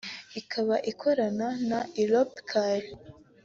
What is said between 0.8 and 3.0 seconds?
ikorana na Europcar